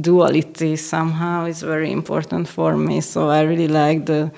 [0.00, 3.00] duality somehow is very important for me.
[3.00, 4.30] So I really like the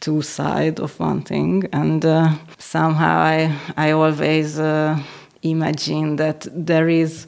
[0.00, 4.98] two side of one thing, and uh, somehow I I always uh,
[5.42, 7.26] imagine that there is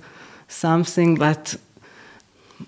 [0.49, 1.57] something, but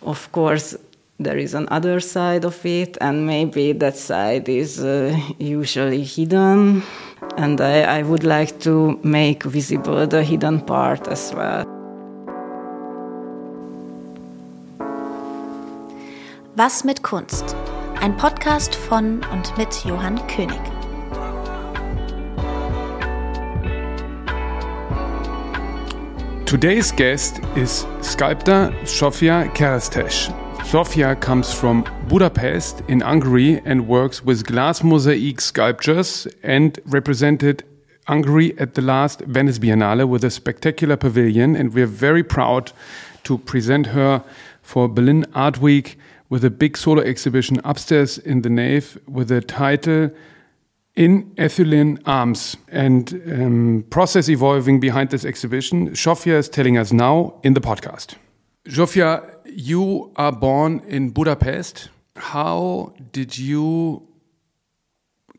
[0.03, 0.77] of course
[1.19, 6.83] there is an other side of it, and maybe that side is uh, usually hidden.
[7.37, 11.76] And I, I would like to make visible the hidden part as well.
[16.59, 17.55] Was mit Kunst?
[18.01, 20.59] Ein Podcast von und mit Johann König.
[26.47, 30.33] Today's guest is sculptor Sofia Keresztes.
[30.65, 37.65] Sofia comes from Budapest in Hungary and works with glass mosaic sculptures and represented
[38.09, 41.55] Hungary at the last Venice Biennale with a spectacular pavilion.
[41.55, 42.73] And we're very proud
[43.25, 44.25] to present her
[44.63, 45.99] for Berlin Art Week
[46.29, 50.11] with a big solo exhibition upstairs in the nave with the title
[50.95, 55.91] In Ethylene Arms and um, process evolving behind this exhibition.
[55.91, 58.15] Zsófia is telling us now in the podcast.
[58.69, 61.91] Zsófia, you are born in Budapest.
[62.17, 64.03] How did you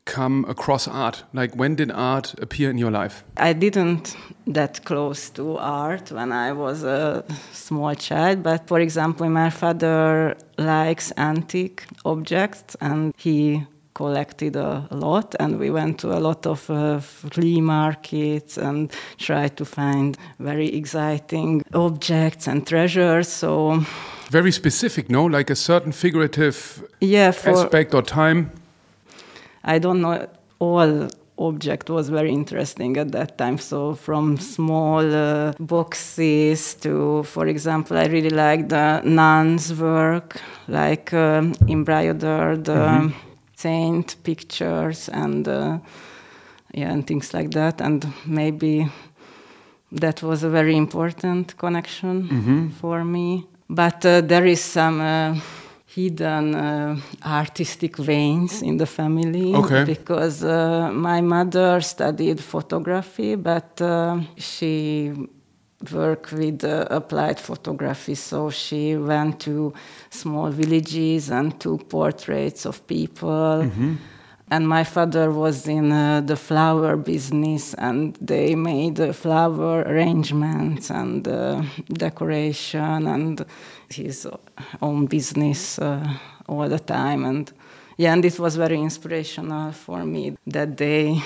[0.07, 1.23] come across art?
[1.33, 3.23] Like when did art appear in your life?
[3.37, 4.15] I didn't
[4.47, 10.35] that close to art when I was a small child, but for example, my father
[10.57, 16.69] likes antique objects and he collected a lot and we went to a lot of
[16.69, 23.83] uh, flea markets and tried to find very exciting objects and treasures so
[24.29, 28.51] very specific no like a certain figurative yeah, for, aspect or time
[29.67, 30.27] I don't know,
[30.59, 33.57] all object was very interesting at that time.
[33.57, 41.13] So from small uh, boxes to, for example, I really like the nuns' work, like
[41.13, 43.09] um, embroidered mm-hmm.
[43.55, 45.77] saint pictures and uh,
[46.73, 47.81] yeah, and things like that.
[47.81, 48.87] And maybe
[49.91, 52.69] that was a very important connection mm-hmm.
[52.69, 53.45] for me.
[53.69, 55.35] But uh, there is some uh,
[55.97, 59.83] hidden uh, artistic veins in the family okay.
[59.83, 65.11] because uh, my mother studied photography, but uh, she
[65.91, 68.15] worked with uh, applied photography.
[68.15, 69.73] So she went to
[70.11, 73.63] small villages and took portraits of people.
[73.63, 73.95] Mm-hmm
[74.49, 80.89] and my father was in uh, the flower business and they made uh, flower arrangements
[80.89, 83.45] and uh, decoration and
[83.89, 84.27] his
[84.81, 86.07] own business uh,
[86.47, 87.25] all the time.
[87.25, 87.51] And
[87.97, 91.21] yeah and it was very inspirational for me that they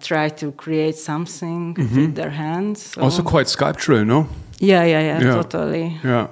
[0.00, 1.96] try to create something mm-hmm.
[1.96, 3.02] with their hands so.
[3.02, 4.26] also quite sculptural no?
[4.58, 5.34] Yeah, yeah yeah yeah.
[5.34, 5.98] totally.
[6.04, 6.28] Yeah.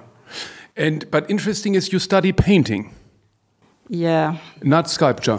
[0.77, 2.95] And but interesting is you study painting
[3.92, 4.36] yeah.
[4.62, 5.38] Not sculpture?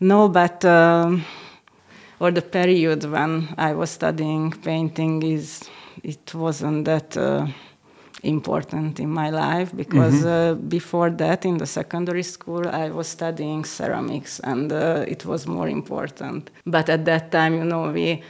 [0.00, 1.24] No, but um,
[2.18, 5.62] or the period when I was studying painting is
[6.02, 7.46] it wasn't that uh,
[8.24, 10.52] important in my life because mm-hmm.
[10.52, 15.46] uh, before that in the secondary school I was studying ceramics and uh, it was
[15.46, 16.50] more important.
[16.66, 18.22] But at that time, you know, we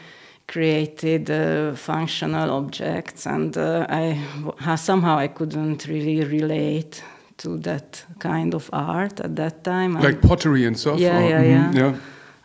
[0.49, 7.03] created uh, functional objects and uh, I somehow I couldn't really relate
[7.39, 9.95] to that kind of art at that time.
[9.95, 10.99] Like pottery and stuff?
[10.99, 11.99] Yeah, or, yeah, mm-hmm, yeah, yeah.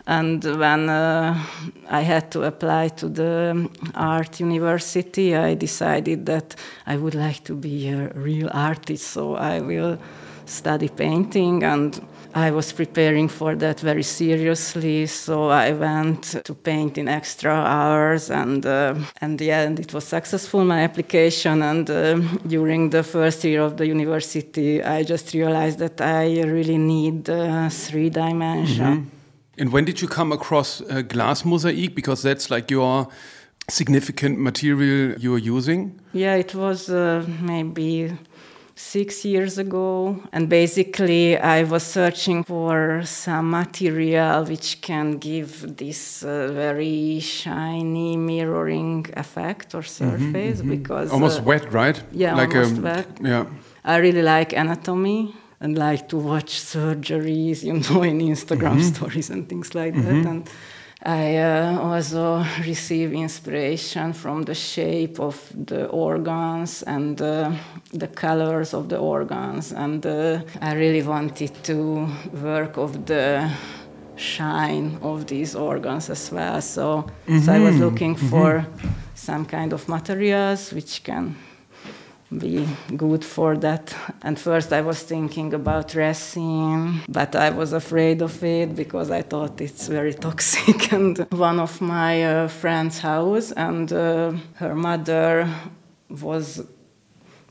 [0.07, 1.37] And when uh,
[1.89, 6.55] I had to apply to the art university, I decided that
[6.85, 9.97] I would like to be a real artist, so I will
[10.47, 12.01] study painting and
[12.37, 18.29] I was preparing for that very seriously, so I went to paint in extra hours,
[18.29, 21.63] and uh, and yeah, and it was successful my application.
[21.63, 26.77] And uh, during the first year of the university, I just realized that I really
[26.77, 28.87] need uh, three dimension.
[28.87, 29.61] Mm -hmm.
[29.61, 31.95] And when did you come across glass mosaic?
[31.95, 33.07] Because that's like your
[33.69, 35.99] significant material you're using.
[36.13, 38.17] Yeah, it was uh, maybe
[38.77, 40.21] six years ago.
[40.31, 48.15] And basically, I was searching for some material which can give this uh, very shiny
[48.15, 50.81] mirroring effect or mm-hmm, surface mm-hmm, mm-hmm.
[50.81, 51.11] because.
[51.11, 52.01] Almost uh, wet, right?
[52.11, 53.07] Yeah, like almost wet.
[53.21, 53.45] Yeah.
[53.83, 58.93] I really like anatomy and like to watch surgeries, you know, in Instagram mm-hmm.
[58.95, 60.03] stories and things like that.
[60.03, 60.27] Mm-hmm.
[60.27, 60.49] And
[61.07, 67.51] I uh, also receive inspiration from the shape of the organs and uh,
[67.93, 73.49] the colors of the organs, and uh, I really wanted to work of the
[74.17, 76.61] shine of these organs as well.
[76.61, 77.39] So, mm-hmm.
[77.39, 77.83] so I was mm-hmm.
[77.85, 78.87] looking for mm-hmm.
[79.15, 81.37] some kind of materials which can
[82.35, 83.95] be good for that.
[84.21, 89.21] And first I was thinking about resin, but I was afraid of it because I
[89.21, 90.91] thought it's very toxic.
[90.97, 95.49] and one of my uh, friend's house and uh, her mother
[96.09, 96.63] was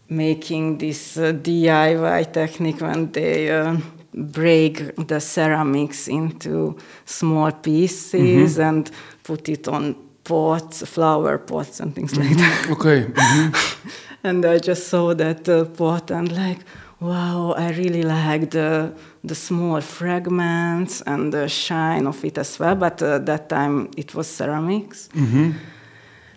[0.09, 3.77] making this uh, DIY technique when they uh,
[4.15, 8.63] break the ceramics into small pieces mm-hmm.
[8.63, 8.91] and
[9.23, 9.95] put it on
[10.25, 12.29] pots, flower pots, and things mm-hmm.
[12.29, 12.71] like that.
[12.71, 13.05] Okay.
[13.05, 13.89] Mm-hmm.
[14.23, 16.61] and I just saw that uh, pot and like,
[17.01, 18.93] wow, I really like the
[19.25, 22.75] the small fragments and the shine of it as well.
[22.77, 25.09] But uh, that time it was ceramics.
[25.15, 25.53] Mm-hmm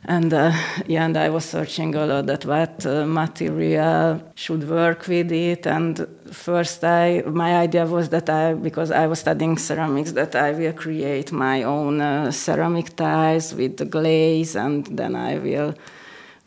[0.05, 0.51] and uh,
[0.87, 5.67] yeah, and I was searching a lot that what uh, material should work with it.
[5.67, 10.51] And first, I my idea was that I because I was studying ceramics that I
[10.51, 15.75] will create my own uh, ceramic tiles with the glaze, and then I will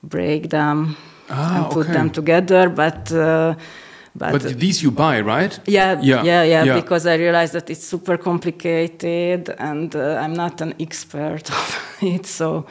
[0.03, 0.97] break them
[1.33, 1.93] ah, and put okay.
[1.93, 2.69] them together.
[2.69, 3.55] But uh,
[4.15, 5.59] but, but, these you buy, right?
[5.67, 10.35] Yeah, yeah, yeah, yeah, yeah, Because I realized that it's super complicated, and uh, I'm
[10.35, 12.27] not an expert of it.
[12.27, 12.67] So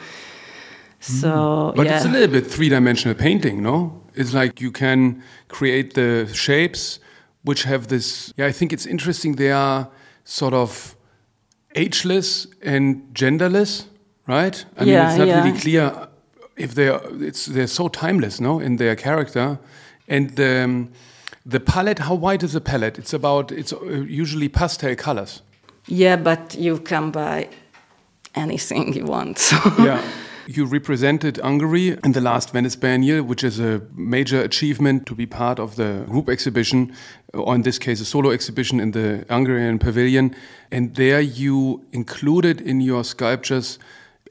[1.02, 1.96] so, but yeah.
[1.96, 4.02] it's a little bit three-dimensional painting, no?
[4.14, 7.00] It's like you can create the shapes
[7.42, 8.32] which have this.
[8.36, 9.34] Yeah, I think it's interesting.
[9.34, 9.88] They are
[10.22, 10.96] sort of
[11.74, 13.86] ageless and genderless,
[14.28, 14.64] right?
[14.78, 15.44] I yeah, mean, it's not yeah.
[15.44, 16.08] really clear
[16.56, 17.02] if they are.
[17.20, 19.58] It's they're so timeless, no, in their character,
[20.08, 20.92] and the um,
[21.46, 22.00] the palette.
[22.00, 22.98] How wide is the palette?
[22.98, 23.52] It's about.
[23.52, 25.42] It's uh, usually pastel colors.
[25.86, 27.48] Yeah, but you can buy
[28.34, 29.38] anything you want.
[29.38, 29.56] So.
[29.78, 30.02] Yeah.
[30.48, 35.24] You represented Hungary in the last Venice Biennial, which is a major achievement to be
[35.24, 36.92] part of the group exhibition,
[37.32, 40.34] or in this case, a solo exhibition in the Hungarian pavilion.
[40.72, 43.78] And there you included in your sculptures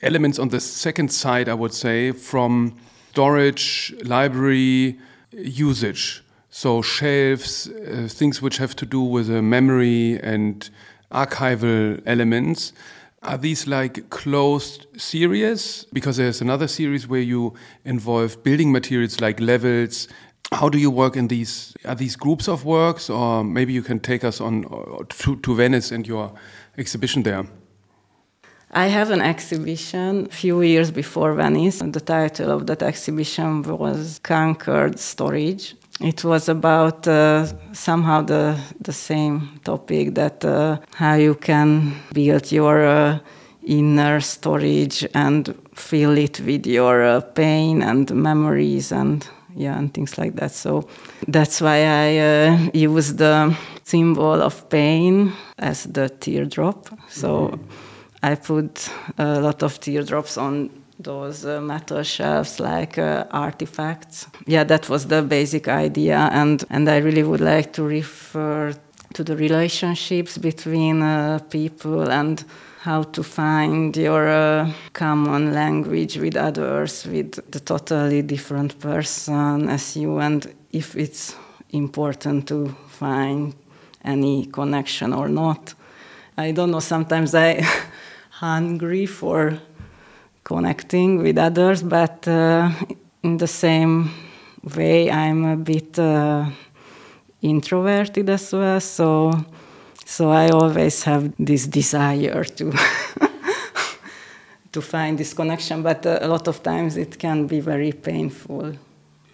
[0.01, 2.75] elements on the second side, I would say, from
[3.11, 4.97] storage, library,
[5.31, 6.23] usage.
[6.49, 10.69] So shelves, uh, things which have to do with uh, memory and
[11.11, 12.73] archival elements.
[13.23, 15.85] Are these like closed series?
[15.93, 17.53] Because there's another series where you
[17.85, 20.07] involve building materials like levels.
[20.51, 21.73] How do you work in these?
[21.85, 25.55] Are these groups of works, or maybe you can take us on uh, to, to
[25.55, 26.33] Venice and your
[26.77, 27.45] exhibition there?
[28.73, 31.79] I have an exhibition a few years before Venice.
[31.79, 35.75] The title of that exhibition was Conquered Storage.
[35.99, 42.51] It was about uh, somehow the the same topic that uh, how you can build
[42.51, 43.19] your uh,
[43.67, 50.17] inner storage and fill it with your uh, pain and memories and yeah and things
[50.17, 50.51] like that.
[50.51, 50.87] So
[51.27, 53.53] that's why I uh, use the
[53.83, 56.89] symbol of pain as the teardrop.
[57.09, 57.90] So mm-hmm.
[58.23, 60.69] I put a lot of teardrops on
[60.99, 64.27] those uh, metal shelves like uh, artifacts.
[64.45, 68.73] Yeah, that was the basic idea, and and I really would like to refer
[69.13, 72.43] to the relationships between uh, people and
[72.81, 79.95] how to find your uh, common language with others, with the totally different person as
[79.95, 81.35] you, and if it's
[81.71, 83.53] important to find
[84.03, 85.73] any connection or not.
[86.37, 86.79] I don't know.
[86.79, 87.63] Sometimes I
[88.41, 89.59] hungry for
[90.43, 92.71] connecting with others, but uh,
[93.21, 94.09] in the same
[94.75, 96.45] way, I'm a bit uh,
[97.43, 98.79] introverted as well.
[98.79, 99.31] So,
[100.05, 102.73] so I always have this desire to
[104.71, 108.73] to find this connection, but uh, a lot of times it can be very painful.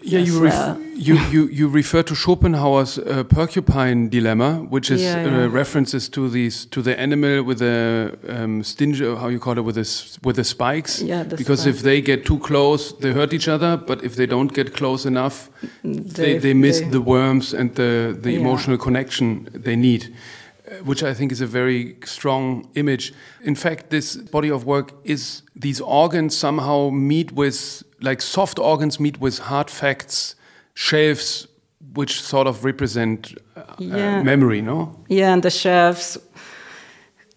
[0.01, 5.24] Yeah, you, ref you, you, you refer to Schopenhauer's uh, porcupine dilemma, which is yeah,
[5.25, 5.44] uh, yeah.
[5.46, 9.63] Uh, references to these to the animal with the um, stinge, how you call it,
[9.66, 11.01] with the with the spikes.
[11.01, 11.77] Yeah, the because spikes.
[11.77, 13.75] if they get too close, they hurt each other.
[13.75, 15.50] But if they don't get close enough,
[15.84, 18.39] they, they, they miss they, the worms and the the Yeah.
[18.39, 20.04] emotional connection they need.
[20.06, 23.13] uh, Which I think is a very strong image.
[23.44, 29.00] In fact, this body of work is these organs somehow meet with like soft organs
[29.00, 30.36] meet with hard facts,
[30.74, 31.48] shelves
[31.94, 34.20] which sort of represent uh, Yeah.
[34.20, 34.96] uh, memory, no?
[35.10, 36.18] Yeah, and the shelves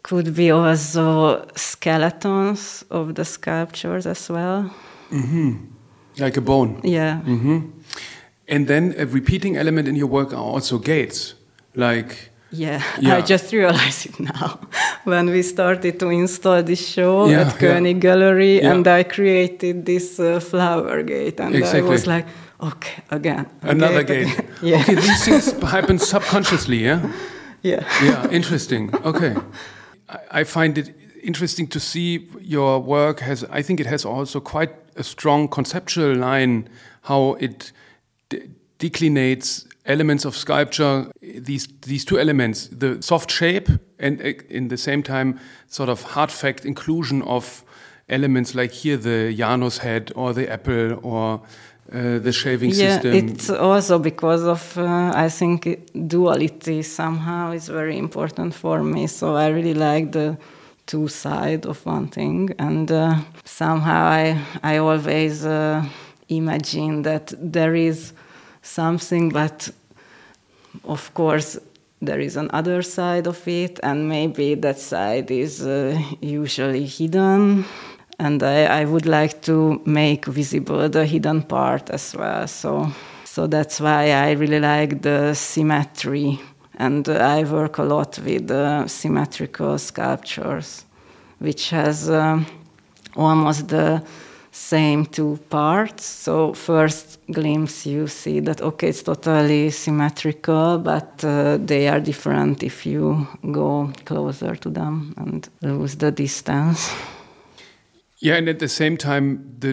[0.02, 4.70] could be also skeletons of the sculptures as well.
[6.18, 6.80] Like a bone.
[6.84, 7.20] Yeah.
[8.48, 11.34] And then a repeating element in your work are also gates.
[11.74, 13.16] Like, Yeah, Yeah.
[13.16, 14.58] I just realized it now.
[15.04, 18.00] when we started to install this show Yeah, at König yeah.
[18.00, 22.26] Gallery, and I created this uh, flower gate, and I was like,
[22.60, 23.46] okay, again.
[23.62, 24.26] another gate.
[24.26, 24.46] again.
[24.62, 24.80] yeah.
[24.80, 27.00] Okay, these things happen subconsciously, yeah?
[27.62, 27.84] yeah.
[28.02, 28.94] Yeah, interesting.
[29.04, 29.36] Okay.
[30.08, 34.40] I, I find it interesting to see your work has, I think it has also
[34.40, 36.68] quite a strong conceptual line
[37.02, 37.72] how it
[38.78, 43.68] declinates elements of sculpture, these these two elements, the soft shape
[43.98, 47.64] and in the same time sort of hard fact inclusion of
[48.08, 51.40] elements like here the Janus head or the apple or
[51.92, 53.14] uh, the shaving yeah, system.
[53.14, 59.06] it's also because of uh, I think duality somehow is very important for me.
[59.06, 60.36] So I really like the
[60.86, 65.84] two side of one thing, and uh, somehow I I always uh,
[66.28, 68.12] imagine that there is
[68.62, 69.70] something, but
[70.84, 71.58] of course
[72.02, 77.64] there is another side of it, and maybe that side is uh, usually hidden.
[78.18, 82.46] And I, I would like to make visible the hidden part as well.
[82.46, 82.90] So,
[83.24, 86.38] so that's why I really like the symmetry,
[86.78, 90.84] and I work a lot with uh, symmetrical sculptures,
[91.38, 92.46] which has um,
[93.16, 94.02] almost the
[94.60, 96.04] same two parts.
[96.04, 102.62] So first glimpse you see that okay, it's totally symmetrical, but uh, they are different
[102.62, 106.92] if you go closer to them and lose the distance.
[108.18, 109.72] Yeah, and at the same time, the,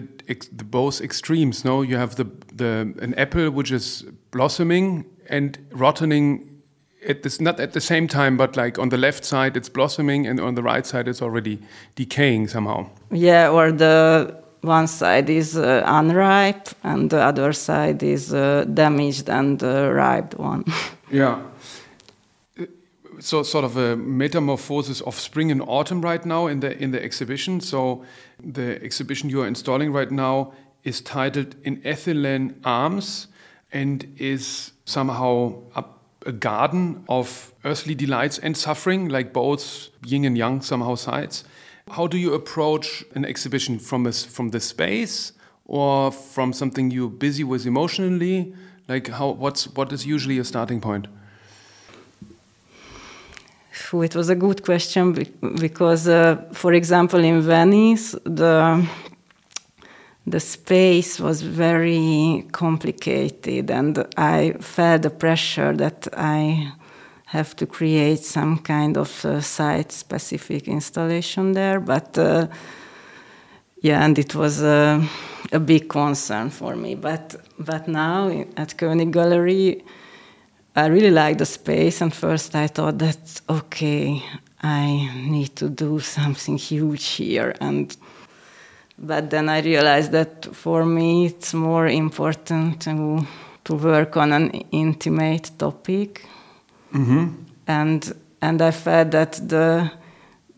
[0.56, 1.64] the both extremes.
[1.64, 6.48] No, you have the the an apple which is blossoming and rottening
[7.06, 10.26] at this not at the same time, but like on the left side it's blossoming,
[10.26, 11.58] and on the right side it's already
[11.94, 12.86] decaying somehow.
[13.10, 19.28] Yeah, or the one side is uh, unripe and the other side is uh, damaged
[19.28, 20.64] and uh, ripe one.
[21.10, 21.40] yeah.
[23.20, 27.02] So sort of a metamorphosis of spring and autumn right now in the in the
[27.02, 27.60] exhibition.
[27.60, 28.04] So
[28.42, 30.52] the exhibition you are installing right now
[30.84, 33.28] is titled "In Ethylene Arms"
[33.72, 35.84] and is somehow a,
[36.26, 41.44] a garden of earthly delights and suffering, like both yin and yang somehow sides.
[41.90, 45.32] How do you approach an exhibition from a, from the space
[45.64, 48.54] or from something you're busy with emotionally?
[48.88, 51.06] Like how what's what is usually a starting point?
[53.92, 55.12] It was a good question
[55.60, 58.86] because, uh, for example, in Venice, the
[60.26, 66.72] the space was very complicated, and I felt the pressure that I
[67.28, 71.78] have to create some kind of uh, site specific installation there.
[71.78, 72.46] But uh,
[73.82, 75.04] yeah, and it was uh,
[75.52, 76.94] a big concern for me.
[76.94, 79.84] But but now at König Gallery,
[80.74, 82.00] I really like the space.
[82.00, 84.22] And first I thought that okay,
[84.62, 87.96] I need to do something huge here and.
[89.00, 93.24] But then I realized that for me it's more important to,
[93.62, 96.26] to work on an intimate topic
[96.92, 97.28] Mm-hmm.
[97.66, 99.90] And and I felt that the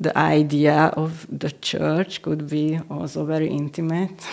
[0.01, 4.25] the idea of the church could be also very intimate,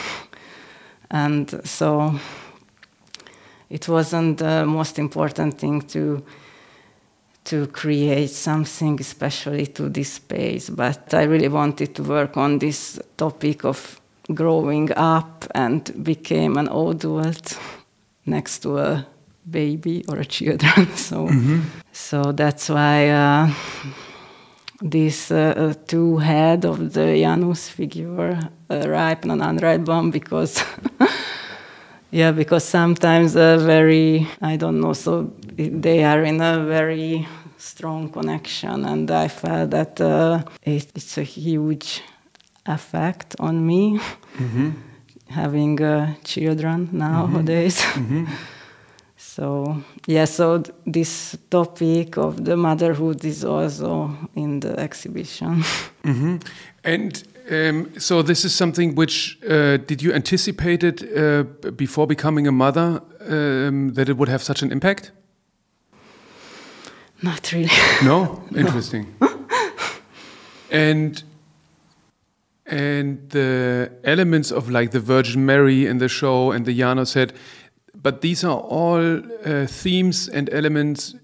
[1.09, 2.13] and so
[3.69, 6.23] it wasn't the most important thing to
[7.45, 12.99] to create something especially to this space, but I really wanted to work on this
[13.15, 14.01] topic of
[14.33, 17.57] growing up and became an old adult
[18.25, 19.07] next to a
[19.49, 20.87] baby or a children.
[20.95, 21.61] so, mm-hmm.
[21.91, 23.53] so that's why uh,
[24.81, 28.39] this uh, uh, two head of the Janus figure,
[28.69, 30.63] uh, ripe and unripe one, because
[32.11, 34.93] yeah, because sometimes a very I don't know.
[34.93, 37.27] So they are in a very
[37.57, 42.03] strong connection, and I felt that uh, it, it's a huge
[42.65, 43.99] effect on me.
[44.37, 44.71] Mm-hmm.
[45.29, 47.81] Having uh, children nowadays.
[47.81, 48.25] Mm-hmm.
[49.37, 55.63] So yeah, so th this topic of the motherhood is also in the exhibition.
[56.03, 56.39] Mm -hmm.
[56.83, 61.43] And um, so this is something which uh, did you anticipate it uh,
[61.75, 65.11] before becoming a mother um, that it would have such an impact?
[67.19, 67.69] Not really.
[68.03, 69.05] No, interesting.
[69.19, 69.27] no.
[70.71, 71.23] and
[72.65, 77.33] and the elements of like the Virgin Mary in the show and the Janus head
[78.01, 81.15] but these are all uh, themes and elements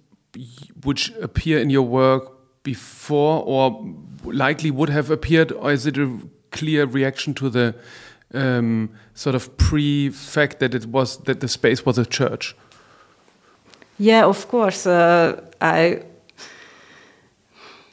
[0.83, 2.31] which appear in your work
[2.63, 6.19] before or likely would have appeared, or is it a
[6.51, 7.75] clear reaction to the
[8.33, 12.55] um, sort of pre-fact that it was that the space was a church?
[13.99, 14.87] Yeah, of course.
[14.87, 16.03] Uh, I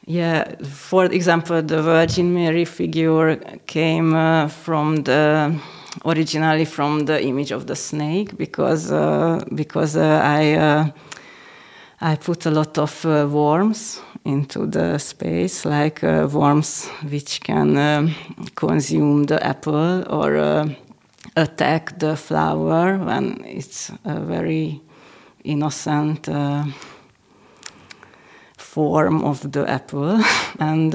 [0.07, 5.55] yeah, for example, the Virgin Mary figure came uh, from the
[6.05, 10.91] originally from the image of the snake because uh, because uh, I uh,
[12.01, 17.77] I put a lot of uh, worms into the space, like uh, worms which can
[17.77, 18.15] um,
[18.55, 20.69] consume the apple or uh,
[21.37, 24.81] attack the flower when it's a very
[25.45, 26.29] innocent
[28.57, 30.23] form of the apple.
[30.59, 30.95] and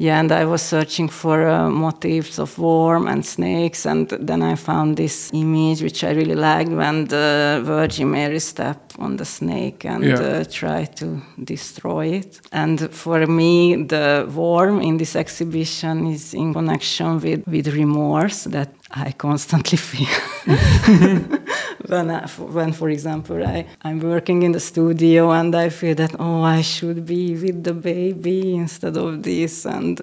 [0.00, 4.54] yeah, and I was searching for uh, motifs of worm and snakes, and then I
[4.54, 9.84] found this image which I really liked when the Virgin Mary stepped on the snake
[9.84, 10.20] and Yeah.
[10.20, 11.06] uh, tried to
[11.44, 12.40] destroy it.
[12.52, 18.70] And for me, the worm in this exhibition is in connection with, with remorse that
[19.06, 20.08] I constantly feel.
[21.88, 22.26] when, I,
[22.56, 26.62] when, for example, I, I'm working in the studio and I feel that, oh, I
[26.62, 29.64] should be with the baby instead of this.
[29.66, 30.00] And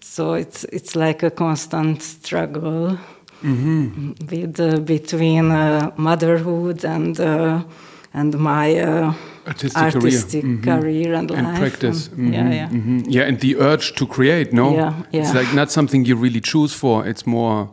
[0.00, 2.98] so it's, it's like a constant struggle
[3.42, 7.62] with, uh, between uh, motherhood and, uh,
[8.16, 9.12] and my uh,
[9.46, 10.62] Artistic, artistic career, Mhm.
[10.64, 11.58] career and life.
[11.60, 12.08] practice.
[12.18, 12.68] And- yeah, Mhm, yeah.
[12.72, 13.04] mhm.
[13.14, 14.52] yeah, and the urge to create.
[14.52, 17.06] No, Yeah, it's like not something you really choose for.
[17.08, 17.68] It's more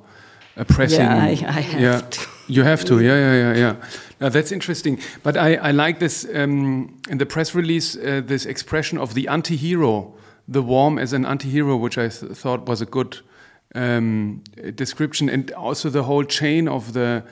[0.56, 1.06] a pressing.
[1.06, 2.02] Yeah, I, I have yeah.
[2.10, 2.20] to.
[2.48, 3.76] You have to, yeah, yeah, yeah, yeah.
[4.20, 5.00] Now that's interesting.
[5.24, 9.28] But I, I like this um, in the press release, uh, this expression of the
[9.30, 10.14] anti-hero,
[10.54, 13.18] the worm as an anti-hero, which I th thought was a good
[13.76, 14.42] um,
[14.76, 17.24] description, and also the whole chain of the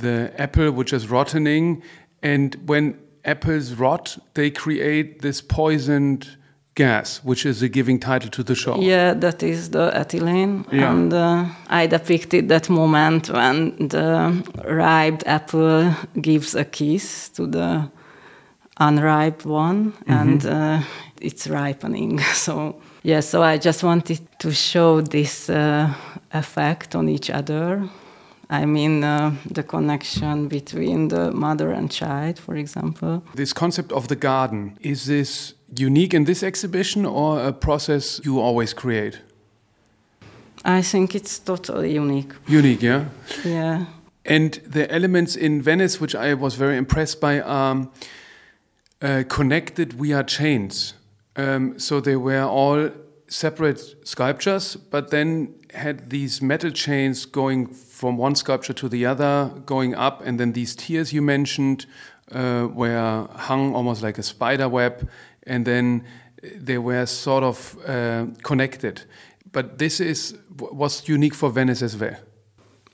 [0.00, 1.82] the apple, which is rottening,
[2.22, 6.28] and when apples rot, they create this poisoned
[6.74, 8.80] gas, which is a giving title to the show.
[8.80, 10.64] Yeah, that is the ethylene.
[10.72, 10.92] Yeah.
[10.92, 17.90] And uh, I depicted that moment when the ripe apple gives a kiss to the
[18.80, 20.80] unripe one and uh,
[21.20, 22.20] it's ripening.
[22.34, 25.92] So, yeah, so I just wanted to show this uh,
[26.32, 27.88] effect on each other.
[28.52, 33.22] I mean, uh, the connection between the mother and child, for example.
[33.34, 38.40] This concept of the garden, is this unique in this exhibition or a process you
[38.40, 39.22] always create?
[40.66, 42.34] I think it's totally unique.
[42.46, 43.06] Unique, yeah?
[43.42, 43.86] Yeah.
[44.26, 47.88] And the elements in Venice, which I was very impressed by, are
[49.00, 50.92] uh, connected via chains.
[51.36, 52.90] Um, so they were all
[53.32, 59.50] separate sculptures, but then had these metal chains going from one sculpture to the other,
[59.64, 61.86] going up, and then these tiers you mentioned
[62.32, 65.08] uh, were hung almost like a spider web,
[65.46, 66.04] and then
[66.42, 69.02] they were sort of uh, connected.
[69.52, 72.16] But this is was unique for Venice as well.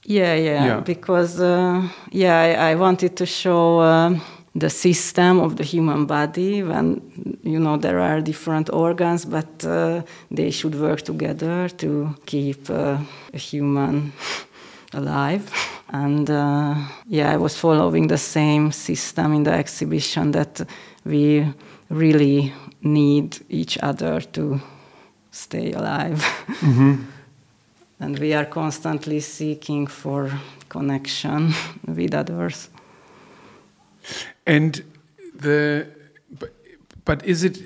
[0.05, 0.81] Yeah, yeah, Yeah.
[0.81, 4.19] because uh, yeah, I, I wanted to show uh,
[4.55, 7.01] the system of the human body when
[7.43, 12.99] you know there are different organs, but uh, they should work together to keep uh,
[13.33, 14.13] a human
[14.93, 15.51] alive.
[15.91, 16.75] And uh,
[17.07, 20.61] yeah, I was following the same system in the exhibition that
[21.05, 21.47] we
[21.89, 24.61] really need each other to
[25.31, 26.25] stay alive.
[28.01, 30.31] and we are constantly seeking for
[30.69, 31.55] connection
[31.87, 32.69] with others.
[34.49, 34.83] And
[35.43, 35.87] the
[37.05, 37.59] but, is it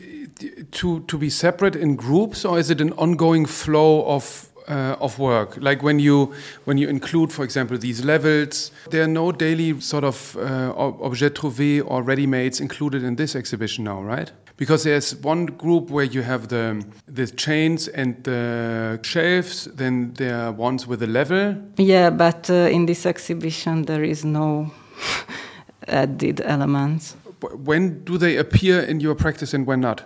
[0.72, 5.18] to to be separate in groups or is it an ongoing flow of uh, of
[5.18, 5.56] work?
[5.60, 6.32] Like when you
[6.64, 11.00] when you include, for example, these levels, there are no daily sort of uh, ob-
[11.02, 14.32] objet trouvé or ready-mades included in this exhibition now, right?
[14.56, 16.82] Because there's one group where you have the
[17.14, 22.68] the chains and the shelves, then there are ones with a level, Yeah, but uh,
[22.70, 24.70] in this exhibition there is no
[25.88, 27.16] added elements.
[27.64, 30.02] when do they appear in your practice and when not?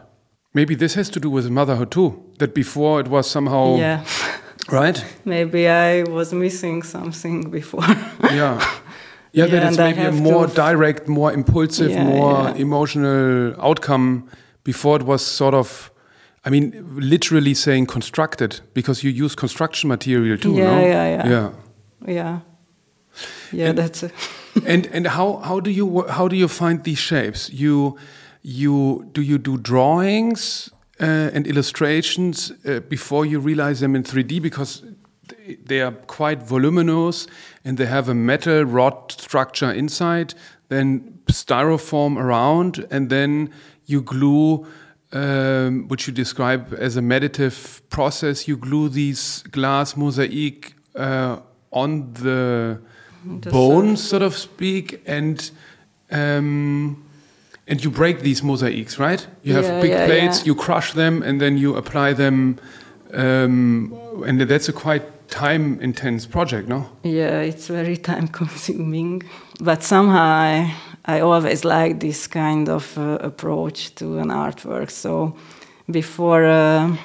[0.55, 2.23] Maybe this has to do with motherhood too.
[2.39, 4.01] That before it was somehow Yeah,
[4.73, 5.05] right.
[5.25, 7.83] maybe I was missing something before.
[8.23, 8.59] Yeah,
[9.33, 9.47] yeah.
[9.47, 12.55] that Yeah, it's maybe a more direct, more impulsive, Yeah, more yeah.
[12.55, 14.29] emotional outcome.
[14.65, 15.91] Before it was sort of,
[16.47, 20.55] I mean, literally saying constructed because you use construction material too.
[20.55, 20.81] Yeah, no?
[20.87, 21.29] yeah, yeah.
[21.29, 21.51] yeah.
[22.09, 22.41] yeah,
[23.53, 24.12] yeah, And- that's it.
[24.64, 27.51] And and how how do you how do you find these shapes?
[27.51, 27.97] You
[28.42, 34.40] you do you do drawings uh, and illustrations uh, before you realize them in 3D
[34.40, 34.83] because
[35.66, 37.27] they- are quite voluminous
[37.64, 40.35] and they have a metal rod structure inside,
[40.69, 43.51] then styrofoam around, and then
[43.87, 44.66] you glue.
[45.12, 51.38] Um, which you describe as a meditative process, you glue these glass mosaic uh,
[51.71, 52.81] on the
[53.51, 55.51] Bones, sort of speak, and
[56.11, 56.97] um,
[57.69, 59.27] and you break these mosaics, right?
[59.43, 60.47] You have Yeah, big yeah, plates, yeah.
[60.47, 62.59] you crush them, and then you apply them,
[63.12, 63.93] um,
[64.27, 66.87] and that's a quite time-intense project, no?
[67.03, 69.23] Yeah, it's very time consuming.
[69.61, 74.91] But somehow I, I always like this kind of uh, approach to an artwork.
[74.91, 75.35] So
[75.91, 76.97] before uh,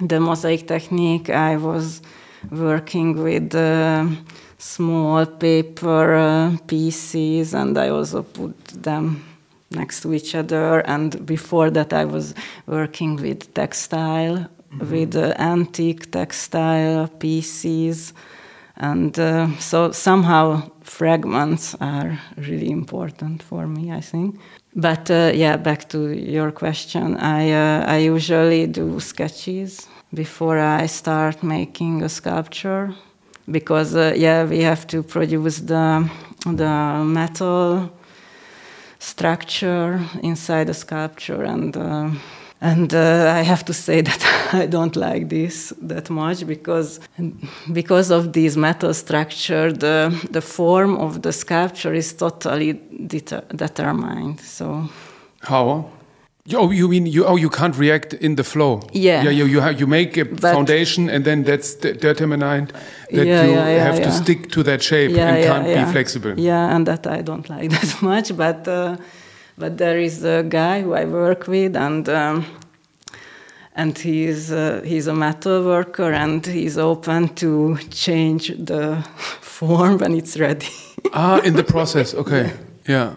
[0.00, 2.02] the mosaic technique, I was
[2.50, 4.06] working with uh,
[4.64, 9.22] small paper uh, pieces, and I also put them
[9.70, 10.80] next to each other.
[10.86, 12.34] And before that, I was
[12.66, 14.90] working with textile, mm-hmm.
[14.90, 18.14] with uh, antique textile pieces.
[18.76, 24.40] And uh, so somehow fragments are really important for me, I think.
[24.74, 27.16] But uh, yeah, back to your question.
[27.18, 32.94] I uh, I usually do sketches before I start making a sculpture
[33.50, 36.08] because uh, yeah, we have to produce the
[36.46, 37.90] the metal
[38.98, 41.76] structure inside the sculpture and.
[41.76, 42.10] Uh,
[42.60, 46.98] and uh, I have to say that I don't like this that much because
[47.72, 52.72] because of this metal structure, the the form of the sculpture is totally
[53.06, 54.40] det- determined.
[54.40, 54.88] So
[55.40, 55.90] how?
[56.52, 57.24] Oh, you mean you?
[57.24, 58.82] Oh, you can't react in the flow.
[58.92, 59.22] Yeah.
[59.22, 59.30] Yeah.
[59.30, 63.44] You you, have, you make a but foundation, and then that's de determined that yeah,
[63.44, 66.38] you yeah, yeah, have to stick to that shape and can't be flexible.
[66.38, 68.68] Yeah, and that I don't like that much, but.
[68.68, 68.96] Uh,
[69.56, 72.44] but there is a guy who I work with, and um,
[73.74, 79.02] and he's uh, he's a metal worker, and he's open to change the
[79.40, 80.68] form when it's ready.
[81.12, 82.52] ah, in the process, okay,
[82.88, 83.14] yeah.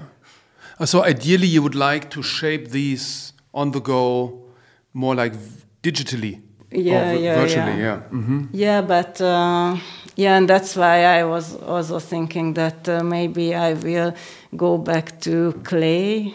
[0.86, 4.46] So ideally, you would like to shape these on the go,
[4.94, 5.34] more like
[5.82, 6.42] digitally.
[6.72, 8.02] Yeah, yeah, virtually, yeah.
[8.02, 8.48] Yeah, mm -hmm.
[8.52, 9.22] yeah but.
[9.22, 9.78] Uh,
[10.18, 14.16] yeah, and that's why I was also thinking that uh, maybe I will
[14.56, 16.34] go back to clay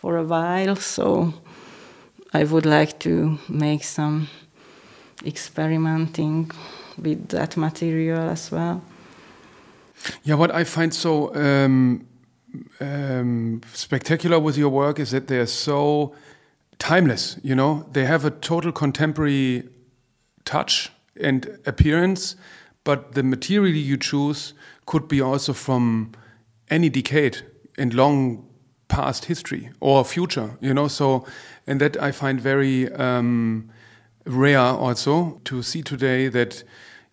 [0.00, 0.74] for a while.
[0.74, 1.32] So
[2.34, 4.28] I would like to make some
[5.24, 6.50] experimenting
[6.98, 8.82] with that material as well.
[10.24, 12.04] Yeah, what I find so um,
[12.80, 16.14] um, spectacular with your work is that they are so
[16.78, 17.38] timeless.
[17.42, 19.68] You know, they have a total contemporary
[20.44, 22.36] touch and appearance
[22.84, 24.54] but the material you choose
[24.86, 26.12] could be also from
[26.68, 27.42] any decade
[27.76, 28.46] and long
[28.88, 31.24] past history or future you know so
[31.66, 33.68] and that i find very um,
[34.26, 36.64] rare also to see today that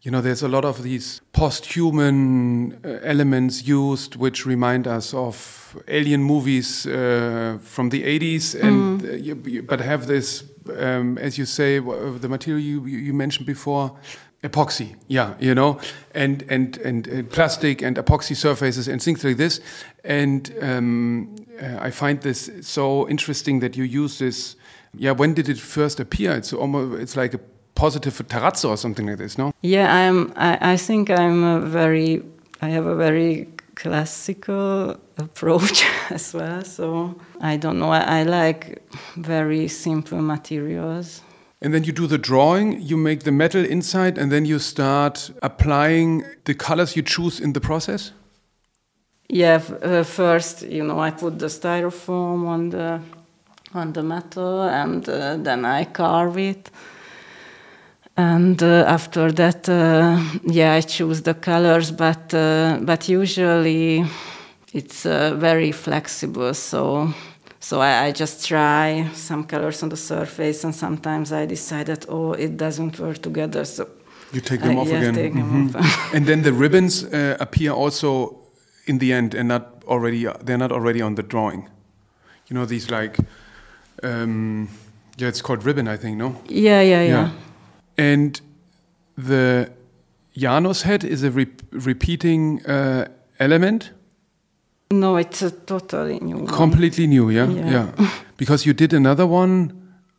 [0.01, 5.75] you know there's a lot of these post-human uh, elements used which remind us of
[5.87, 9.09] alien movies uh, from the 80s and mm.
[9.09, 10.43] uh, you, but have this
[10.79, 13.97] um, as you say the material you, you mentioned before
[14.43, 14.95] epoxy.
[15.07, 15.79] Yeah you know
[16.13, 19.59] and and and uh, plastic and epoxy surfaces and things like this.
[20.03, 24.55] And um, uh, i find this so interesting that you use this.
[24.93, 26.31] Yeah when did it first appear?
[26.33, 27.39] It's almost it's like a
[27.77, 31.59] positive for terrazzo or something like this no yeah i'm i, I think i'm a
[31.61, 32.23] very
[32.61, 37.15] i have a very classical approach as well so
[37.51, 38.81] i don't know I, I like
[39.15, 41.21] very simple materials
[41.61, 45.31] and then you do the drawing, you make the metal inside, and then you start
[45.41, 48.11] applying the colors you choose in the process?
[49.27, 53.01] Yeah, uh, first, you know, I put the styrofoam on the
[53.73, 56.69] on the metal, and uh, then I carve it.
[58.17, 64.05] And uh, after that, uh, yeah, I choose the colors, but uh, but usually
[64.73, 67.13] it's uh, very flexible, so
[67.59, 72.05] so I, I, just try some colors on the surface, and sometimes I decide that
[72.09, 73.65] oh, it doesn't work together.
[73.65, 73.87] So
[74.33, 75.71] you take them I, off yeah, again, take mm -hmm.
[75.71, 76.13] them off.
[76.15, 78.37] and then the ribbons uh, appear also
[78.85, 81.69] in the end, and not already they're not already on the drawing.
[82.49, 83.21] You know these like,
[84.03, 84.69] um,
[85.17, 86.17] yeah, it's called ribbon, I think.
[86.17, 86.35] No.
[86.47, 87.07] Yeah, yeah, yeah.
[87.07, 87.29] yeah.
[87.97, 88.39] And
[89.17, 89.71] the
[90.35, 93.07] Janus head is a re repeating uh,
[93.39, 93.91] element.
[94.91, 96.47] No, it's a totally new one.
[96.47, 97.49] Completely new, yeah?
[97.49, 97.71] Yeah.
[97.97, 98.11] yeah.
[98.37, 99.73] because you did another one,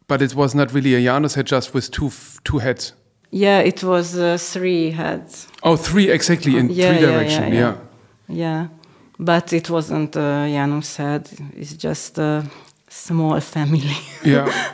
[0.09, 2.11] but it was not really a Janus head, just with two
[2.45, 2.95] two heads.
[3.31, 5.49] Yeah, it was uh, three heads.
[5.63, 7.53] Oh, three exactly in yeah, three yeah, direction.
[7.53, 7.77] Yeah,
[8.29, 8.37] yeah.
[8.37, 8.69] yeah.
[9.19, 11.29] But it wasn't a Janus head.
[11.57, 12.45] It's just a
[12.89, 13.97] small family.
[14.25, 14.51] yeah.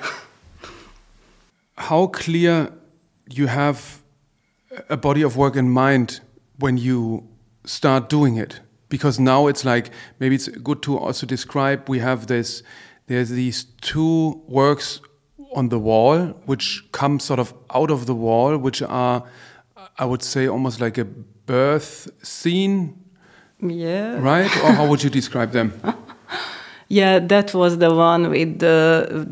[1.76, 2.70] How clear
[3.30, 4.02] you have
[4.88, 6.20] a body of work in mind
[6.58, 7.28] when you
[7.64, 8.60] start doing it?
[8.90, 12.62] because now it's like maybe it's good to also describe we have this
[13.08, 15.00] there's these two works
[15.52, 19.24] on the wall which come sort of out of the wall which are
[19.98, 21.04] i would say almost like a
[21.46, 23.00] birth scene.
[23.60, 24.18] Yeah.
[24.20, 24.50] Right?
[24.62, 25.72] Or how would you describe them
[26.98, 28.78] yeah that was the one with the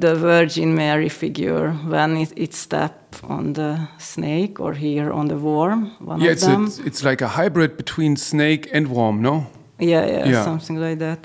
[0.00, 5.36] the virgin mary figure when it, it stepped on the snake or here on the
[5.36, 5.80] worm.
[6.00, 6.64] One yeah, of it's, them.
[6.64, 9.46] A, it's like a hybrid between snake and worm, no?
[9.78, 10.44] Yeah, yeah, Yeah.
[10.44, 11.18] something like that.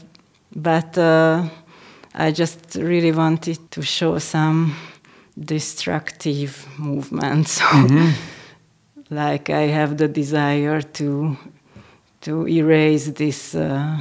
[0.55, 1.43] But uh,
[2.27, 4.73] I just really wanted to show some
[5.45, 7.59] destructive movements.
[7.73, 8.11] Mhm.
[9.09, 11.37] like I have the desire to
[12.21, 13.97] to erase this uh,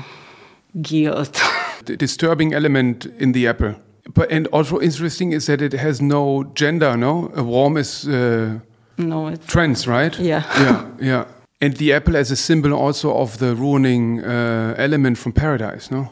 [0.83, 1.41] guilt.
[1.85, 3.75] The disturbing element in the apple.
[4.15, 6.97] But and also interesting is that it has no gender.
[6.97, 8.59] No, a worm is uh,
[8.99, 10.19] no, it, trans, right?
[10.19, 10.43] Yeah.
[10.61, 11.25] yeah, yeah.
[11.61, 15.91] And the apple as a symbol also of the ruining uh, element from paradise.
[15.91, 16.09] No.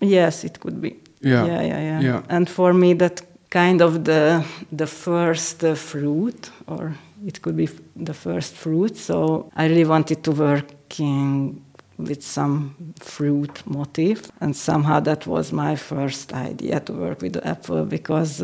[0.00, 0.96] yes, it could be.
[1.20, 1.46] Yeah.
[1.46, 2.00] yeah, yeah, yeah.
[2.00, 2.22] Yeah.
[2.28, 4.44] And for me, that kind of the
[4.76, 6.94] the first uh, fruit, or
[7.26, 8.96] it could be f- the first fruit.
[8.96, 11.60] So I really wanted to work in
[11.98, 17.46] with some fruit motif, and somehow that was my first idea to work with the
[17.46, 18.42] apple because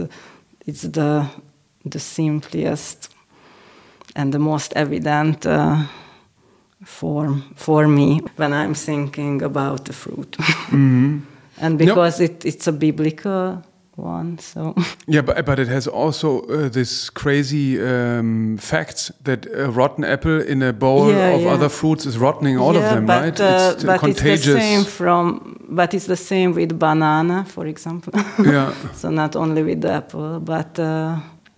[0.66, 1.26] it's the
[1.84, 3.10] the simplest
[4.14, 5.46] and the most evident.
[5.46, 5.84] Uh,
[6.84, 10.36] form for me when I'm thinking about the fruit.
[11.60, 13.62] And because it, it's a biblical
[13.98, 14.74] one, so
[15.06, 20.40] Yeah, but but it has also uh, this crazy um, fact that a rotten apple
[20.40, 21.54] in a bowl Yeah, of yeah.
[21.54, 23.40] other fruits is rottening all of them, but, right?
[23.40, 24.46] uh, it's but contagious.
[24.46, 28.12] it's the same from, but it's the same with banana, for example.
[28.44, 31.16] yeah, so not only with the apple, but uh,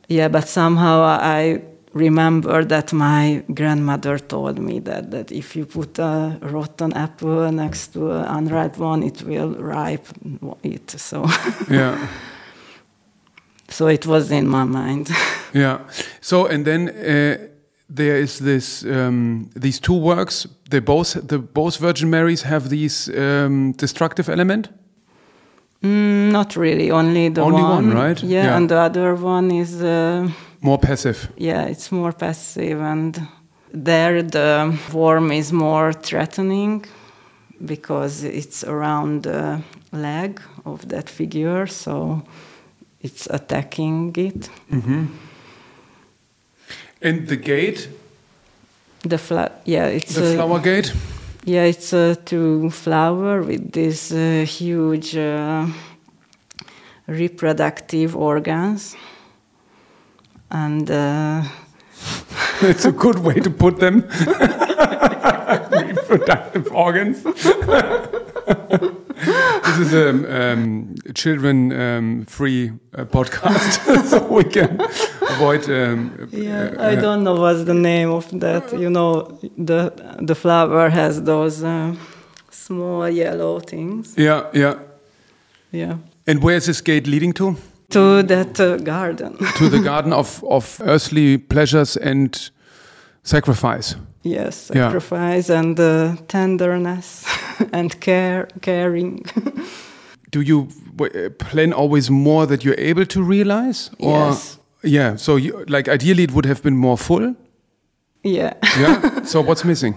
[0.09, 1.61] yeah, but somehow I
[1.93, 7.93] remember that my grandmother told me that that if you put a rotten apple next
[7.93, 10.07] to an unripe one, it will ripe
[10.63, 10.91] it.
[10.91, 11.27] So
[11.71, 12.07] yeah,
[13.69, 15.09] so it was in my mind.
[15.55, 15.79] yeah.
[16.21, 17.37] So and then uh,
[17.89, 20.47] there is this um, these two works.
[20.71, 24.69] They both the both Virgin Marys have these um, destructive element.
[25.83, 27.87] Mm, not really, only the Only one.
[27.89, 28.23] one, right?
[28.23, 28.57] Yeah, Yeah.
[28.57, 29.81] and the other one is.
[29.83, 30.29] Uh,
[30.63, 31.29] More passive.
[31.37, 33.19] Yeah, it's more passive, and
[33.73, 36.85] there the worm is more threatening
[37.65, 42.23] because it's around the leg of that figure, so
[43.03, 44.51] it's attacking it.
[47.03, 47.89] And the gate,
[49.09, 50.93] The fla- yeah, it's the a, flower gate.
[51.47, 55.67] yeah, it's a two flower with these uh, huge uh,
[57.07, 58.97] reproductive organs,
[60.51, 60.91] and.
[60.91, 61.43] Uh,
[62.63, 64.05] It's a good way to put them.
[65.71, 67.23] Reproductive organs.
[69.65, 70.09] this is a
[70.53, 74.81] um, children-free uh, podcast, so we can
[75.23, 75.69] avoid.
[75.71, 78.73] Um, Yeah, uh, I don't know what's the name of that.
[78.73, 79.93] You know, the
[80.27, 81.95] the flower has those uh,
[82.51, 84.15] small yellow things.
[84.17, 84.75] Yeah, yeah.
[85.73, 85.97] Yeah.
[86.27, 87.57] And where is this gate leading to?
[87.91, 89.37] To that uh, garden.
[89.59, 92.51] To the garden of, of earthly pleasures and
[93.23, 93.97] sacrifice.
[94.23, 94.87] yes, Yeah.
[94.89, 97.25] sacrifice and uh, tenderness
[97.73, 99.25] and care, caring.
[100.33, 103.91] Do you w- uh, plan always more that you're able to realize?
[103.99, 104.59] Or Yes.
[104.85, 107.35] yeah, so you, like ideally it would have been more full.
[108.25, 108.53] yeah.
[108.79, 109.23] Yeah.
[109.25, 109.95] so what's missing?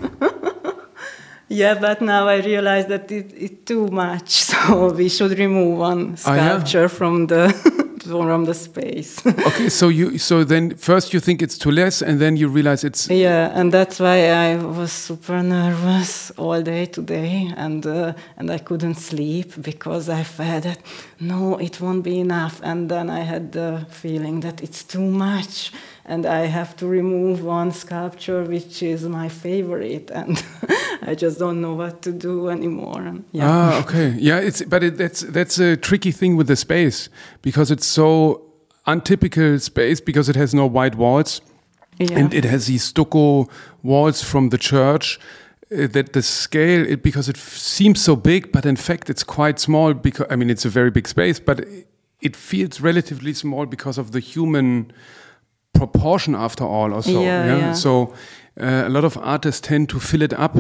[1.49, 6.15] Yeah, but now I realize that it, it's too much, so we should remove one
[6.25, 6.49] Ah, yeah?
[6.49, 7.53] sculpture from the
[8.03, 9.21] from the space.
[9.47, 12.83] Okay, so you so then first you think it's too less, and then you realize
[12.83, 18.49] it's Yeah, and that's why I was super nervous all day today, and uh, and
[18.51, 20.79] I couldn't sleep because I felt that
[21.19, 25.71] no, it won't be enough, and then I had the feeling that it's too much,
[26.05, 30.43] and I have to remove one sculpture which is my favorite, and
[31.01, 33.15] I just don't know what to do anymore.
[33.31, 37.09] Yeah, ah okay yeah it's but it, that's that's a tricky thing with the space
[37.41, 38.41] because it's so
[38.85, 41.41] untypical space because it has no white walls
[41.99, 42.19] yeah.
[42.19, 43.47] and it has these stucco
[43.81, 45.19] walls from the church.
[45.71, 49.23] uh, that the scale, it, because it f- seems so big, but in fact it's
[49.23, 49.93] quite small.
[49.93, 51.87] Because I mean, it's a very big space, but it-
[52.21, 54.91] it feels relatively small because of the human
[55.73, 56.93] proportion, after all.
[56.93, 57.73] Also, Yeah, yeah.
[57.73, 58.13] So
[58.59, 60.55] uh, a lot of artists tend to fill it up,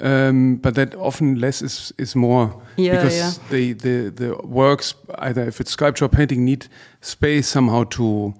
[0.00, 3.32] um, but that often less is is more Yeah, because yeah.
[3.50, 6.66] the the the works either if it's sculpture or painting need
[7.00, 8.34] space somehow to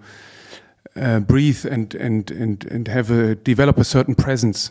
[0.97, 4.71] uh, breathe and and and and have a develop a certain presence.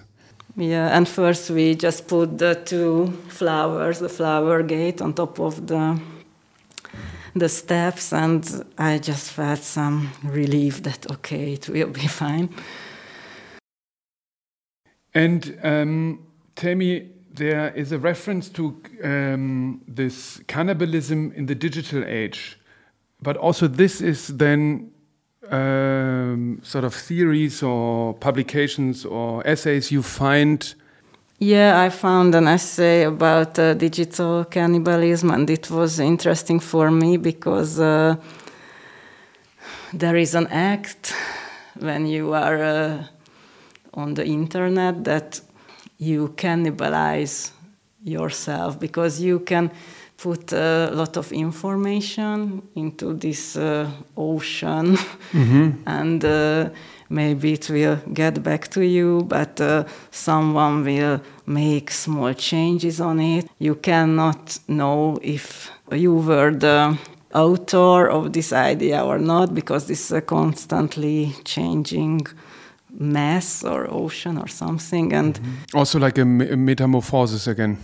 [0.58, 5.68] Yeah, and first we just put the two flowers, the flower gate, on top of
[5.68, 6.00] the
[7.36, 12.50] the steps, and I just felt some relief that okay, it will be fine.
[15.14, 22.04] And um, tell me, there is a reference to um, this cannibalism in the digital
[22.06, 22.60] age,
[23.22, 24.92] but also this is then
[25.50, 30.76] um, sort of theories or publications or essays you find.
[31.44, 37.18] Yeah, I found an essay about uh, digital cannibalism, and it was interesting for me
[37.18, 38.16] because uh,
[39.92, 41.16] there is an act
[41.80, 43.04] when you are uh,
[43.96, 45.42] on the internet that
[45.98, 47.50] you cannibalize
[48.04, 49.72] yourself because you can
[50.18, 54.96] put a lot of information into this uh, ocean
[55.32, 55.72] mm-hmm.
[55.88, 56.70] and uh,
[57.12, 63.20] maybe it will get back to you but uh, someone will make small changes on
[63.20, 66.98] it you cannot know if you were the
[67.34, 72.22] author of this idea or not because this is a constantly changing
[73.00, 75.78] mass or ocean or something and mm-hmm.
[75.78, 77.78] also like a, a, metamorphosis again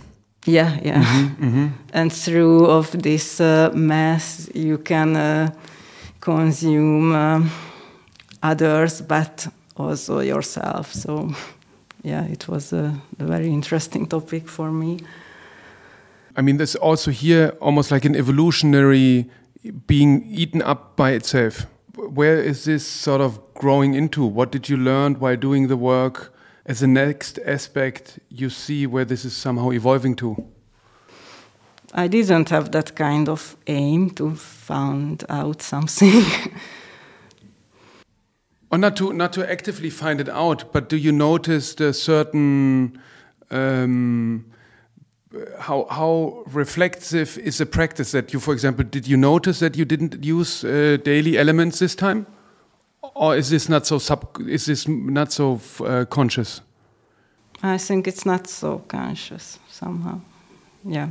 [0.44, 1.66] yeah yeah mm-hmm, mm-hmm.
[1.92, 5.50] and through of this uh, mass you can uh,
[6.20, 7.40] consume uh,
[8.42, 11.30] others but also yourself so
[12.02, 14.98] yeah it was a, a very interesting topic for me
[16.36, 19.28] i mean there's also here almost like an evolutionary
[19.86, 21.66] being eaten up by itself
[21.98, 24.24] where is this sort of growing into?
[24.24, 26.32] What did you learn while doing the work
[26.64, 30.36] as the next aspect you see where this is somehow evolving to?
[31.94, 36.22] I didn't have that kind of aim to find out something.
[38.70, 43.00] or not to not to actively find it out, but do you notice the certain
[43.50, 44.44] um,
[45.58, 49.84] how how reflexive is the practice that you, for example, did you notice that you
[49.84, 52.26] didn't use uh, daily elements this time,
[53.14, 54.40] or is this not so sub?
[54.46, 56.60] Is this not so uh, conscious?
[57.62, 60.20] I think it's not so conscious somehow.
[60.84, 61.08] Yeah.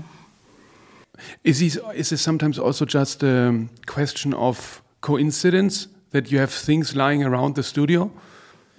[1.43, 6.95] Is this is this sometimes also just a question of coincidence that you have things
[6.95, 8.11] lying around the studio?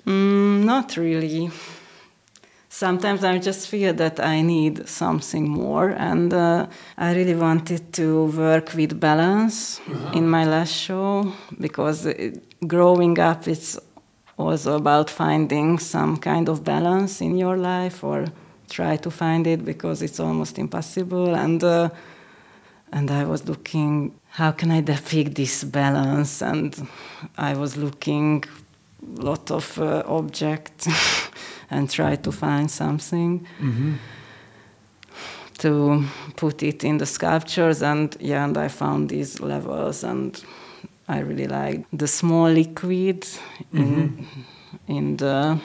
[0.07, 1.51] Mm, not really
[2.79, 8.27] sometimes I just feel that I need something more, and uh, I really wanted to
[8.27, 10.19] work with balance uh-huh.
[10.19, 12.33] in my last show because it,
[12.67, 13.79] growing up it's
[14.37, 18.27] also about finding some kind of balance in your life or
[18.69, 21.89] try to find it because it's almost impossible and uh,
[22.93, 26.89] and I was looking how can I depict this balance and
[27.37, 28.45] I was looking
[29.03, 30.89] a lot of uh, objects
[31.71, 33.95] and try to find something mm-hmm.
[35.59, 36.05] to
[36.37, 37.83] put it in the sculptures.
[37.83, 40.43] And yeah, and I found these levels, and
[41.09, 43.27] I really like the small liquid
[43.73, 44.93] in mm-hmm.
[44.93, 45.61] in the.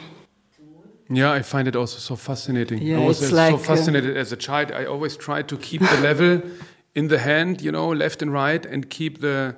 [1.09, 2.81] Yeah, I find it also so fascinating.
[2.81, 4.71] Yeah, I was it's like so fascinated as a child.
[4.71, 6.41] I always tried to keep the level
[6.95, 9.55] in the hand, you know, left and right, and keep the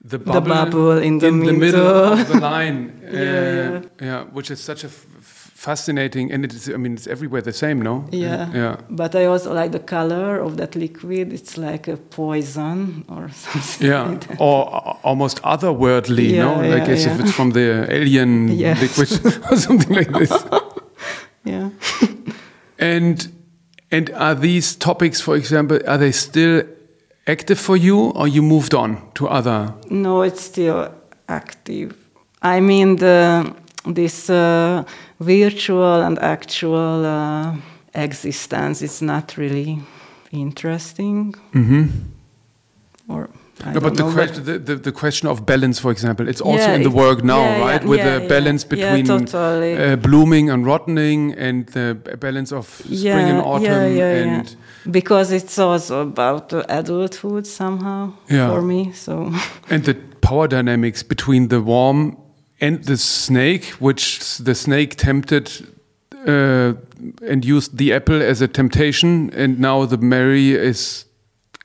[0.00, 1.54] the bubble, the bubble in the, in middle.
[1.54, 2.12] the middle.
[2.12, 3.00] of the line.
[3.02, 3.80] yeah, uh, yeah.
[4.00, 4.90] yeah, which is such a
[5.64, 8.04] fascinating and it's i mean it's everywhere the same no?
[8.12, 8.52] Yeah.
[8.52, 8.76] Yeah.
[8.90, 11.32] But i also like the color of that liquid.
[11.32, 16.62] It's like a poison or something yeah like or almost otherworldly yeah, no?
[16.62, 18.76] Yeah, like as if it's from the alien yes.
[18.84, 19.10] liquid
[19.50, 20.32] or something like this.
[21.44, 21.70] Yeah.
[22.78, 23.16] And
[23.94, 26.62] and are these topics for example are they still
[27.26, 30.78] active for you or you moved on to other no it's still
[31.28, 31.90] active
[32.42, 33.54] i mean the
[33.86, 34.82] this uh,
[35.20, 37.54] virtual and actual uh,
[37.94, 39.78] existence is not really
[40.32, 41.34] interesting.
[41.52, 41.86] Mm-hmm.
[43.08, 43.28] Or
[43.72, 46.74] no, but the, question, the, the, the, question of balance, for example, it's also yeah,
[46.74, 47.82] in the work now, yeah, right?
[47.82, 49.76] Yeah, With the balance between totally.
[49.76, 54.56] uh, blooming and rotting, and the balance of spring and autumn, and
[54.90, 58.92] because it's also about adulthood somehow for me.
[58.92, 59.32] So
[59.70, 62.16] and the power dynamics between the warm
[62.60, 65.50] and the snake, which the snake tempted
[66.26, 66.74] uh,
[67.22, 71.04] and used the apple as a temptation, and now the Mary is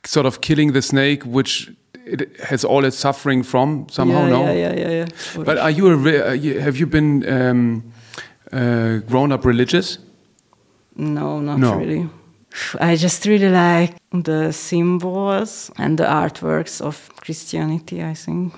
[0.05, 1.71] sort of killing the snake, which
[2.09, 4.23] it has all its suffering from somehow.
[4.23, 5.43] Yeah, no, yeah, yeah, yeah, yeah.
[5.43, 7.83] But are you a have you been um,
[8.51, 9.99] uh, grown up religious?
[10.95, 11.75] No, not no.
[11.75, 12.09] really.
[12.79, 18.03] I just really like the symbols and the artworks of Christianity.
[18.03, 18.53] I think.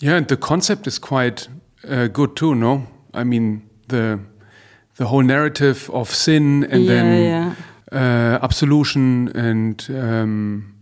[0.00, 1.48] Yeah, and the concept is quite
[1.88, 2.86] uh, good too, no?
[3.12, 4.18] I mean the
[4.96, 7.54] the whole narrative of sin and yeah, then yeah.
[7.92, 10.73] Uh, absolution and um, uh,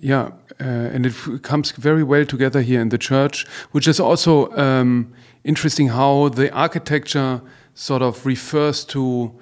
[0.00, 0.30] yeah,
[0.60, 5.12] uh, and it comes very well together here in the church, which is also um,
[5.44, 7.40] interesting how the architecture
[7.74, 9.32] sort of refers to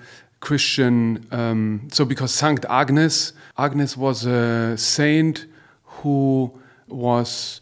[0.41, 1.27] Christian.
[1.33, 5.47] Um, so because Saint Agnes, Agnes was a saint
[5.85, 6.53] who
[6.89, 7.61] was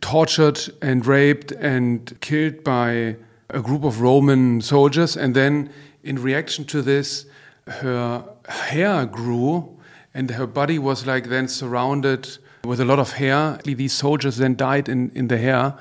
[0.00, 3.16] tortured and raped and killed by
[3.50, 5.16] a group of Roman soldiers.
[5.16, 5.70] And then,
[6.02, 7.26] in reaction to this,
[7.66, 9.73] her hair grew
[10.14, 13.58] and her body was like then surrounded with a lot of hair.
[13.64, 15.74] These soldiers then died in, in the hair.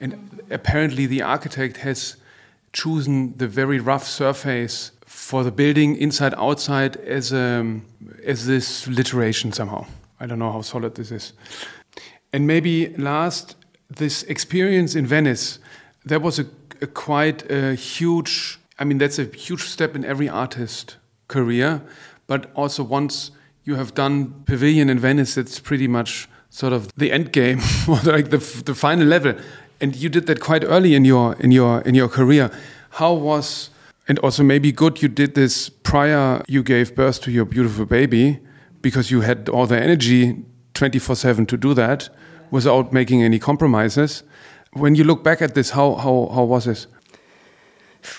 [0.00, 2.16] And apparently, the architect has
[2.72, 7.80] chosen the very rough surface for the building inside outside as a
[8.24, 9.86] as this literation somehow.
[10.18, 11.32] I don't know how solid this is.
[12.32, 13.56] And maybe last,
[13.88, 15.60] this experience in Venice,
[16.04, 16.46] that was a,
[16.80, 18.58] a quite a huge.
[18.78, 20.96] I mean, that's a huge step in every artist
[21.28, 21.80] career.
[22.26, 23.30] But also once
[23.64, 27.58] you have done Pavilion in Venice, it's pretty much sort of the end game
[28.04, 29.34] like the the final level.
[29.80, 32.50] And you did that quite early in your in your in your career.
[32.90, 33.70] How was
[34.06, 38.38] and also maybe good you did this prior you gave birth to your beautiful baby
[38.82, 40.44] because you had all the energy
[40.74, 42.10] 24/7 to do that
[42.50, 44.22] without making any compromises.
[44.72, 46.86] When you look back at this, how how how was this?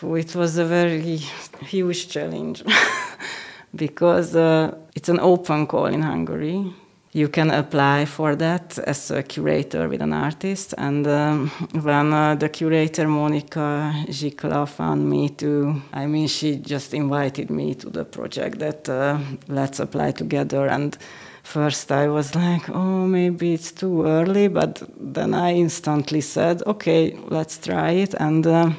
[0.01, 1.21] It was a very
[1.61, 2.63] huge challenge
[3.75, 6.73] because uh, it's an open call in Hungary.
[7.11, 10.73] You can apply for that as a curator with an artist.
[10.77, 16.93] And um, when uh, the curator Monika Zsikla found me to, I mean, she just
[16.93, 20.67] invited me to the project that uh, let's apply together.
[20.67, 20.97] And
[21.43, 24.49] first I was like, oh, maybe it's too early.
[24.49, 28.13] But then I instantly said, okay, let's try it.
[28.15, 28.71] And, uh,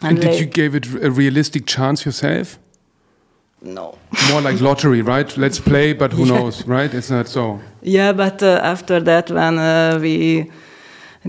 [0.00, 2.58] and, and did you give it a realistic chance yourself?
[3.62, 3.98] No.
[4.30, 5.36] More like lottery, right?
[5.36, 6.38] Let's play, but who yeah.
[6.38, 6.92] knows, right?
[6.92, 7.60] It's not so.
[7.82, 10.50] Yeah, but uh, after that, when uh, we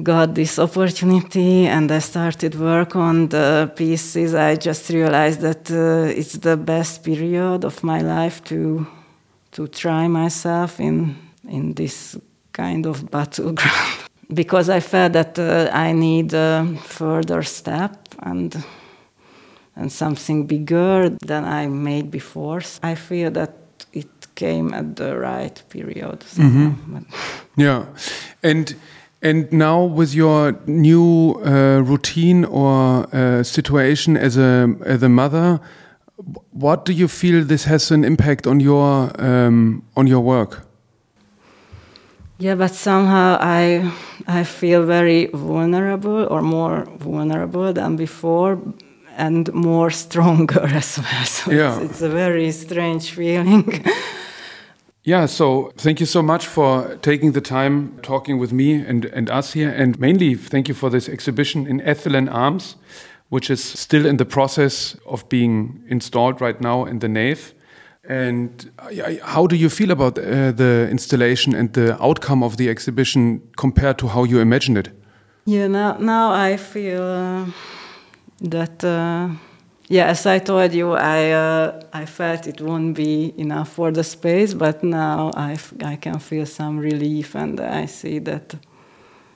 [0.01, 6.19] got this opportunity and I started work on the pieces, I just realized that uh,
[6.19, 8.87] it's the best period of my life to
[9.51, 11.15] to try myself in
[11.47, 12.17] in this
[12.53, 18.63] kind of battleground because I felt that uh, I need a further step and
[19.75, 22.61] and something bigger than I made before.
[22.81, 23.53] I feel that
[23.91, 26.25] it came at the right period.
[26.37, 27.03] Mm -hmm.
[27.65, 27.83] yeah,
[28.43, 28.75] and
[29.21, 35.59] and now with your new uh, routine or uh, situation as a as a mother,
[36.51, 40.67] what do you feel this has an impact on your um, on your work?
[42.37, 43.91] Yeah, but somehow I
[44.27, 48.57] I feel very vulnerable or more vulnerable than before
[49.17, 51.25] and more stronger as well.
[51.25, 51.79] So yeah.
[51.81, 53.85] it's, it's a very strange feeling.
[55.05, 59.29] Yeah, so thank you so much for taking the time talking with me and, and
[59.29, 59.69] us here.
[59.69, 62.77] And mainly, thank you for this exhibition in Ethylene Arms,
[63.27, 67.53] which is still in the process of being installed right now in the nave.
[68.07, 68.71] And
[69.23, 73.97] how do you feel about uh, the installation and the outcome of the exhibition compared
[73.97, 74.89] to how you imagined it?
[75.43, 77.01] Yeah, now, now I feel.
[77.01, 77.45] Uh
[78.41, 79.29] that uh,
[79.89, 84.03] yeah as i told you i uh, i felt it won't be enough for the
[84.03, 88.55] space but now i i can feel some relief and i see that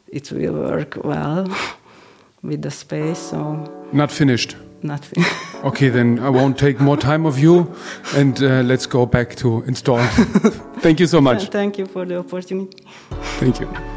[0.08, 1.48] it will work well
[2.44, 3.66] with the space so.
[3.92, 4.56] Not finished?
[4.84, 5.34] Not finished
[5.64, 7.74] okay then i won't take more time of you
[8.16, 9.98] and uh, let's go back to install.
[10.82, 11.50] Thank you so much.
[11.50, 12.86] Thank you for the opportunity.
[13.40, 13.97] Thank you